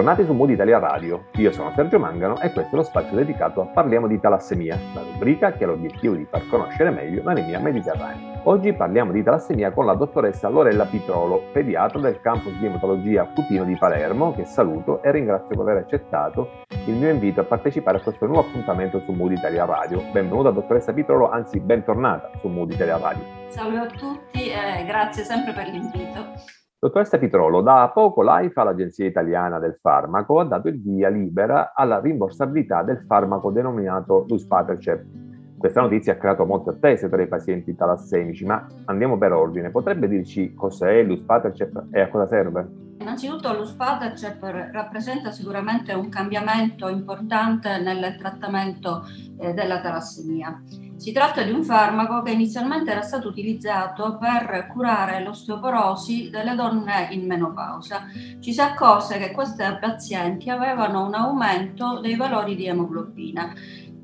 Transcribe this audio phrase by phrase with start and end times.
[0.00, 3.60] Bentornati su Mood Italia Radio, io sono Sergio Mangano e questo è lo spazio dedicato
[3.60, 8.40] a Parliamo di talassemia, la rubrica che ha l'obiettivo di far conoscere meglio l'anemia mediterranea.
[8.44, 13.64] Oggi parliamo di talassemia con la dottoressa Lorella Pitrolo, pediatra del campus di ematologia Cutino
[13.64, 18.00] di Palermo, che saluto e ringrazio per aver accettato il mio invito a partecipare a
[18.00, 20.02] questo nuovo appuntamento su Mood Italia Radio.
[20.12, 23.22] Benvenuta dottoressa Pitrolo, anzi bentornata su Mood Italia Radio.
[23.48, 26.24] Salve a tutti e grazie sempre per l'invito.
[26.82, 32.00] Dottoressa Pitrolo, da poco l'AIFA, l'Agenzia Italiana del Farmaco, ha dato il via libera alla
[32.00, 35.58] rimborsabilità del farmaco denominato Luspatercept.
[35.58, 39.70] Questa notizia ha creato molte attese tra i pazienti talassemici, ma andiamo per ordine.
[39.70, 42.66] Potrebbe dirci cos'è Luspatercept e a cosa serve?
[43.00, 49.02] Innanzitutto l'Uspatercept rappresenta sicuramente un cambiamento importante nel trattamento
[49.38, 50.62] eh, della talassemia.
[51.00, 57.08] Si tratta di un farmaco che inizialmente era stato utilizzato per curare l'osteoporosi delle donne
[57.12, 58.02] in menopausa.
[58.38, 63.54] Ci si accorse che queste pazienti avevano un aumento dei valori di emoglobina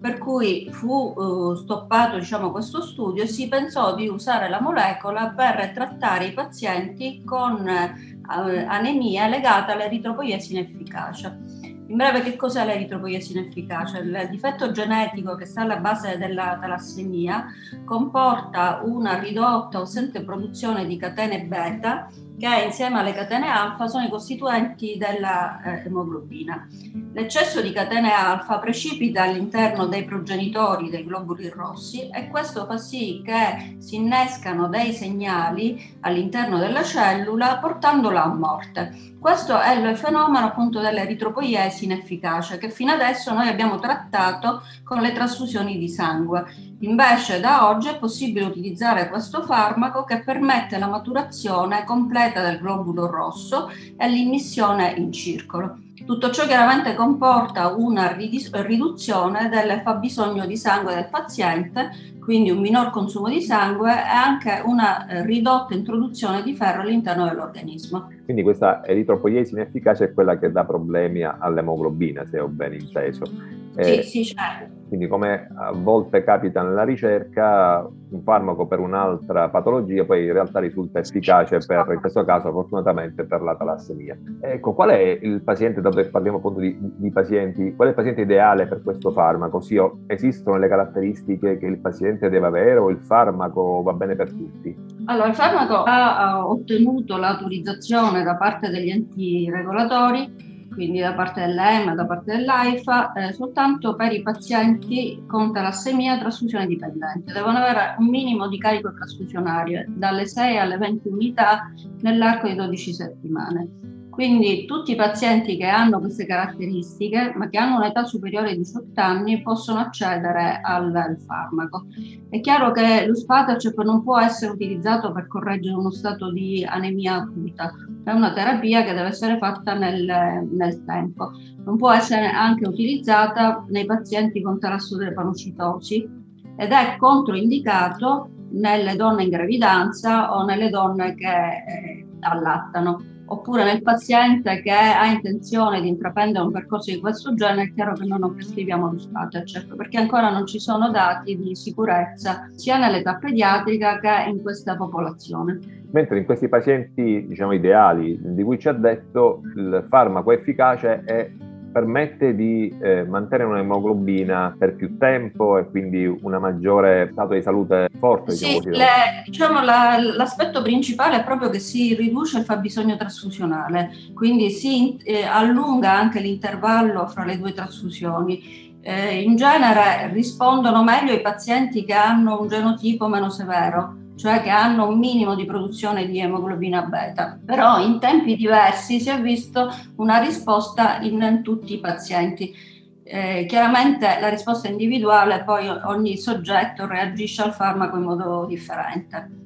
[0.00, 5.30] per cui fu uh, stoppato diciamo, questo studio e si pensò di usare la molecola
[5.30, 11.53] per trattare i pazienti con uh, anemia legata all'eritropoiesi inefficace.
[11.86, 13.98] In breve, che cos'è l'eritropoiesia inefficace?
[13.98, 17.46] Il difetto genetico che sta alla base della talassemia
[17.84, 24.04] comporta una ridotta o assente produzione di catene beta che insieme alle catene alfa sono
[24.04, 26.66] i costituenti della eh, emoglobina.
[27.12, 33.22] L'eccesso di catene alfa precipita all'interno dei progenitori dei globuli rossi e questo fa sì
[33.24, 39.12] che si innescano dei segnali all'interno della cellula portandola a morte.
[39.20, 45.12] Questo è il fenomeno appunto dell'eritropoiesi inefficace che fino adesso noi abbiamo trattato con le
[45.12, 46.44] trasfusioni di sangue.
[46.80, 53.10] Invece da oggi è possibile utilizzare questo farmaco che permette la maturazione completa del globulo
[53.10, 55.78] rosso e l'immissione in circolo.
[56.04, 61.90] Tutto ciò chiaramente comporta una riduzione del fabbisogno di sangue del paziente,
[62.20, 67.24] quindi un minor consumo di sangue e anche una eh, ridotta introduzione di ferro all'interno
[67.26, 68.10] dell'organismo.
[68.24, 73.62] Quindi questa eritropoiesi inefficace è quella che dà problemi all'emoglobina, se ho ben inteso.
[73.76, 74.82] Eh, sì, sì, certo.
[74.88, 80.60] Quindi come a volte capita nella ricerca, un farmaco per un'altra patologia poi in realtà
[80.60, 84.16] risulta efficace per, in questo caso fortunatamente per la talassemia.
[84.40, 87.96] Ecco, qual è il paziente, dato che parliamo appunto di, di pazienti, qual è il
[87.96, 89.56] paziente ideale per questo farmaco?
[89.56, 94.30] Ossia, esistono le caratteristiche che il paziente deve avere o il farmaco va bene per
[94.30, 94.76] tutti?
[95.06, 101.94] Allora, il farmaco ha ottenuto l'autorizzazione da parte degli enti regolatori quindi da parte dell'EMA,
[101.94, 107.32] da parte dell'AIFA, eh, soltanto per i pazienti con talassemia trasfusione dipendente.
[107.32, 112.92] Devono avere un minimo di carico trasfusionario dalle 6 alle 20 unità nell'arco di 12
[112.92, 113.68] settimane.
[114.14, 119.00] Quindi tutti i pazienti che hanno queste caratteristiche, ma che hanno un'età superiore ai 18
[119.00, 121.86] anni, possono accedere al, al farmaco.
[122.30, 127.16] È chiaro che lo Spatacep non può essere utilizzato per correggere uno stato di anemia
[127.16, 127.72] acuta,
[128.04, 131.32] è una terapia che deve essere fatta nel, nel tempo.
[131.64, 136.08] Non può essere anche utilizzata nei pazienti con talassodepanocitosi
[136.56, 143.82] ed è controindicato nelle donne in gravidanza o nelle donne che eh, allattano oppure nel
[143.82, 148.18] paziente che ha intenzione di intraprendere un percorso di questo genere, è chiaro che noi
[148.18, 153.98] non prescriviamo lo Spatacep perché ancora non ci sono dati di sicurezza sia nell'età pediatrica
[153.98, 155.82] che in questa popolazione.
[155.90, 161.30] Mentre in questi pazienti diciamo, ideali di cui ci ha detto il farmaco efficace è
[161.74, 167.88] permette di eh, mantenere un'emoglobina per più tempo e quindi una maggiore stato di salute
[167.98, 168.30] forte.
[168.30, 168.86] Diciamo sì, le,
[169.24, 175.24] diciamo la, l'aspetto principale è proprio che si riduce il fabbisogno trasfusionale, quindi si eh,
[175.24, 178.62] allunga anche l'intervallo fra le due trasfusioni.
[178.80, 184.50] Eh, in genere rispondono meglio i pazienti che hanno un genotipo meno severo cioè che
[184.50, 189.68] hanno un minimo di produzione di emoglobina beta, però in tempi diversi si è visto
[189.96, 192.54] una risposta in tutti i pazienti.
[193.02, 199.42] Eh, chiaramente la risposta individuale, poi ogni soggetto reagisce al farmaco in modo differente.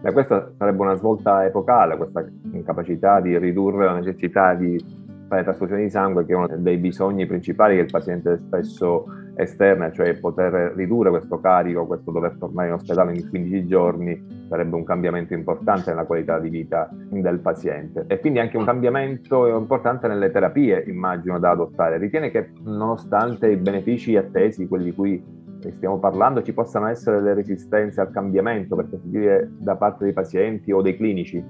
[0.00, 4.82] Beh, questa sarebbe una svolta epocale, questa incapacità di ridurre la necessità di
[5.32, 9.90] fare trasfusione di sangue, che è uno dei bisogni principali che il paziente spesso esterna,
[9.90, 14.84] cioè poter ridurre questo carico, questo dover tornare in ospedale in 15 giorni, sarebbe un
[14.84, 18.04] cambiamento importante nella qualità di vita del paziente.
[18.08, 21.96] E quindi anche un cambiamento importante nelle terapie, immagino, da adottare.
[21.96, 25.24] Ritiene che nonostante i benefici attesi, quelli di cui
[25.70, 30.12] stiamo parlando, ci possano essere delle resistenze al cambiamento, per così dire, da parte dei
[30.12, 31.42] pazienti o dei clinici?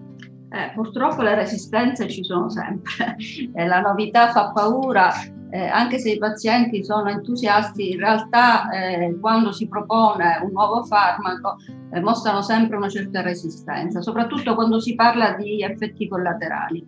[0.55, 3.17] Eh, purtroppo le resistenze ci sono sempre,
[3.55, 5.11] eh, la novità fa paura,
[5.51, 10.83] eh, anche se i pazienti sono entusiasti, in realtà eh, quando si propone un nuovo
[10.85, 11.57] farmaco
[11.91, 16.85] eh, mostrano sempre una certa resistenza, soprattutto quando si parla di effetti collaterali.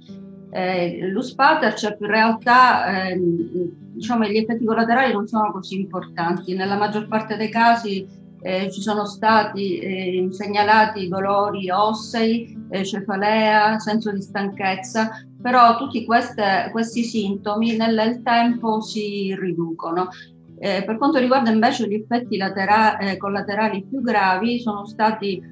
[0.50, 7.08] Eh, L'Uspatercep in realtà ehm, diciamo, gli effetti collaterali non sono così importanti, nella maggior
[7.08, 8.06] parte dei casi
[8.46, 16.04] eh, ci sono stati eh, segnalati dolori ossei, eh, cefalea, senso di stanchezza, però tutti
[16.04, 20.08] queste, questi sintomi nel tempo si riducono.
[20.58, 25.42] Eh, per quanto riguarda invece gli effetti latera- eh, collaterali più gravi, sono stati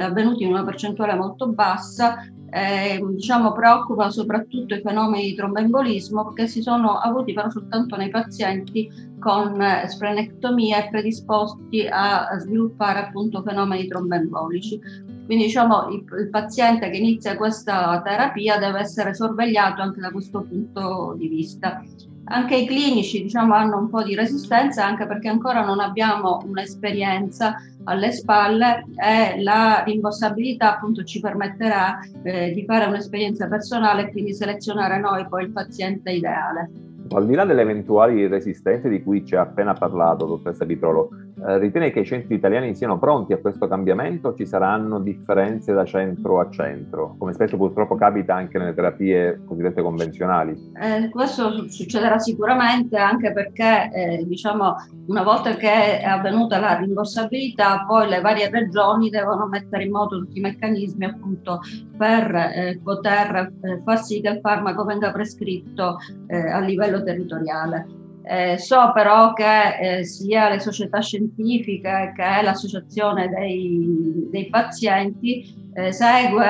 [0.00, 2.16] avvenuti in una percentuale molto bassa
[2.54, 8.10] eh, diciamo, preoccupa soprattutto i fenomeni di tromboembolismo che si sono avuti però soltanto nei
[8.10, 8.88] pazienti
[9.18, 14.78] con eh, splenectomia e predisposti a, sviluppare appunto fenomeni tromboembolici.
[15.26, 20.42] Quindi diciamo il, il, paziente che inizia questa terapia deve essere sorvegliato anche da questo
[20.42, 21.82] punto di vista.
[22.26, 27.56] Anche i clinici diciamo, hanno un po' di resistenza anche perché ancora non abbiamo un'esperienza
[27.84, 34.32] alle spalle e la rimborsabilità appunto ci permetterà eh, di fare un'esperienza personale e quindi
[34.32, 36.70] selezionare noi poi il paziente ideale.
[37.10, 41.10] Al di là delle eventuali resistenze di cui ci ha appena parlato, dottoressa Vitrolo,
[41.46, 45.84] ritiene che i centri italiani siano pronti a questo cambiamento o ci saranno differenze da
[45.84, 50.72] centro a centro, come spesso purtroppo capita anche nelle terapie cosiddette convenzionali?
[50.80, 54.74] Eh, questo succederà sicuramente anche perché eh, diciamo,
[55.06, 60.18] una volta che è avvenuta la rimborsabilità, poi le varie regioni devono mettere in moto
[60.18, 61.60] tutti i meccanismi appunto
[61.96, 68.02] per eh, poter eh, far sì che il farmaco venga prescritto eh, a livello territoriale.
[68.26, 75.92] Eh, so però che eh, sia le società scientifiche che l'associazione dei, dei pazienti eh,
[75.92, 76.46] segue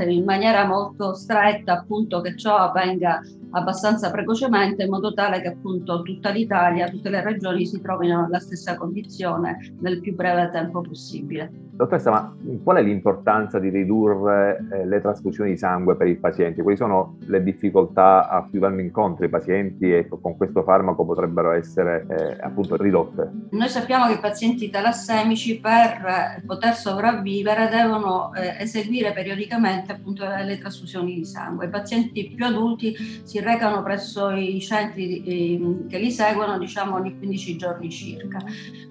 [0.00, 3.20] eh, in maniera molto stretta appunto che ciò avvenga
[3.50, 8.40] abbastanza precocemente in modo tale che appunto tutta l'Italia, tutte le regioni si trovino nella
[8.40, 11.67] stessa condizione nel più breve tempo possibile.
[11.78, 16.60] Dottoressa, ma qual è l'importanza di ridurre eh, le trasfusioni di sangue per i pazienti?
[16.60, 21.52] Quali sono le difficoltà a cui vanno incontro i pazienti e con questo farmaco potrebbero
[21.52, 23.30] essere eh, appunto ridotte?
[23.50, 30.58] Noi sappiamo che i pazienti talassemici per poter sopravvivere devono eh, eseguire periodicamente appunto le
[30.58, 31.66] trasfusioni di sangue.
[31.66, 37.16] I pazienti più adulti si recano presso i centri eh, che li seguono diciamo ogni
[37.16, 38.38] 15 giorni circa.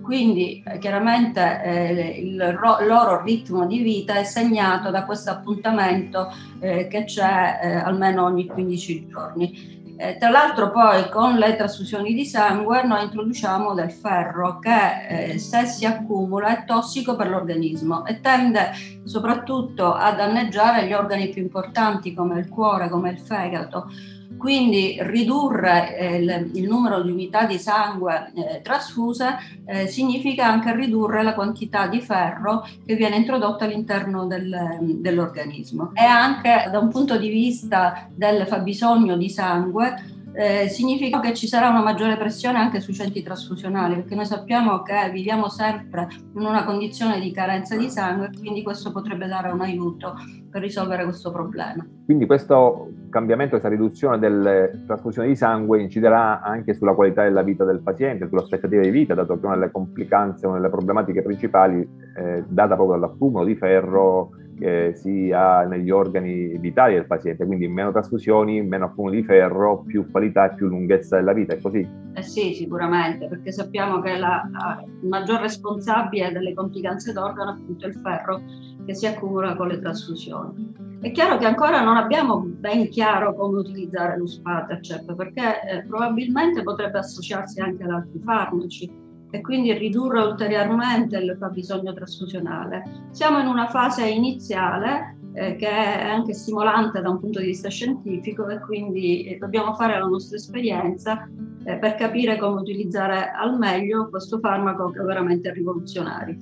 [0.02, 6.32] Quindi eh, chiaramente eh, il ro- loro ritmo di vita è segnato da questo appuntamento
[6.60, 9.76] eh, che c'è eh, almeno ogni 15 giorni.
[10.00, 15.40] Eh, tra l'altro poi con le trasfusioni di sangue noi introduciamo del ferro che eh,
[15.40, 18.74] se si accumula è tossico per l'organismo e tende
[19.06, 23.90] soprattutto a danneggiare gli organi più importanti come il cuore, come il fegato.
[24.38, 30.76] Quindi ridurre eh, il, il, numero di unità di sangue eh, trasfuse eh, significa anche
[30.76, 35.92] ridurre la quantità di ferro che viene introdotta all'interno del, dell'organismo.
[35.94, 41.48] E anche da un punto di vista del fabbisogno di sangue eh, significa che ci
[41.48, 46.46] sarà una maggiore pressione anche sui centri trasfusionali, perché noi sappiamo che viviamo sempre in
[46.46, 50.14] una condizione di carenza di sangue, quindi questo potrebbe dare un aiuto
[50.52, 51.84] per risolvere questo problema.
[52.06, 57.66] Quindi questo cambiamento, questa riduzione delle trasfusioni di sangue inciderà anche sulla qualità della vita
[57.66, 61.82] del paziente, sulle aspettative di vita, dato che una delle complicanze, una delle problematiche principali
[62.16, 67.68] è data proprio dall'accumulo di ferro che si ha negli organi vitali del paziente, quindi
[67.68, 71.88] meno trasfusioni, meno accumulo di ferro, più qualità e più lunghezza della vita, è così?
[72.14, 77.88] Eh sì, sicuramente, perché sappiamo che la, la, maggior responsabile delle complicanze d'organo è appunto
[77.88, 78.42] il ferro
[78.86, 80.74] che si accumula con le trasfusioni.
[81.00, 86.64] È chiaro che ancora non abbiamo ben chiaro come utilizzare lo Spatercep, perché eh, probabilmente
[86.64, 92.84] potrebbe associarsi anche ad altri farmaci e quindi ridurre ulteriormente il fabbisogno trasfusionale.
[93.12, 97.70] Siamo in una fase iniziale eh, che è anche stimolante da un punto di vista
[97.70, 101.30] scientifico e quindi eh, dobbiamo fare la nostra esperienza
[101.64, 106.38] eh, per capire come utilizzare al meglio questo farmaco che è veramente rivoluzionario.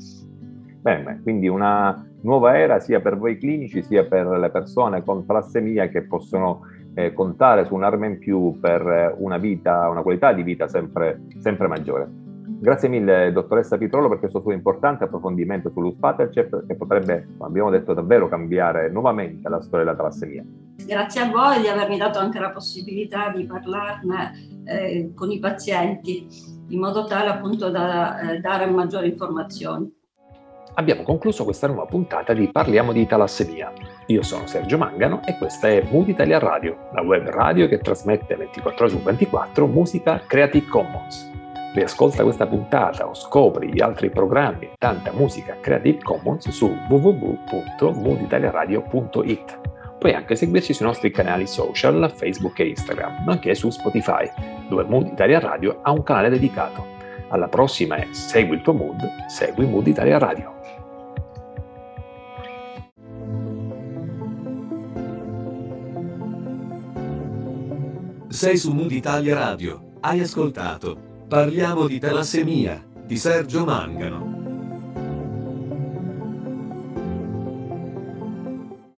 [0.81, 5.89] Bene, quindi una nuova era sia per voi clinici sia per le persone con talassemia
[5.89, 6.61] che possono
[6.93, 11.67] eh, contare su un'arma in più per una vita, una qualità di vita sempre, sempre
[11.67, 12.23] maggiore.
[12.65, 17.93] Grazie mille dottoressa Pitrolo per questo suo importante approfondimento sull'Uspatercep che potrebbe, come abbiamo detto,
[17.93, 20.43] davvero cambiare nuovamente la storia della talassemia.
[20.83, 24.31] Grazie a voi di avermi dato anche la possibilità di parlarne
[24.65, 26.27] eh, con i pazienti
[26.69, 29.93] in modo tale appunto da eh, dare maggiori informazioni.
[30.73, 33.71] Abbiamo concluso questa nuova puntata di Parliamo di talassemia.
[34.07, 38.35] Io sono Sergio Mangano e questa è Mood Italia Radio, la web radio che trasmette
[38.35, 41.43] 24 ore su 24 musica Creative Commons.
[41.75, 49.59] Riascolta questa puntata o scopri gli altri programmi e tanta musica Creative Commons su www.mooditaliaradio.it.
[49.99, 54.31] Puoi anche seguirci sui nostri canali social, Facebook e Instagram, nonché su Spotify,
[54.69, 56.93] dove Mood Italia Radio ha un canale dedicato.
[57.27, 60.53] Alla prossima e segui il tuo mood, segui Mood Italia Radio.
[68.29, 69.95] Sei su Mood Italia Radio.
[69.99, 74.34] Hai ascoltato Parliamo di talassemia di Sergio Mangano.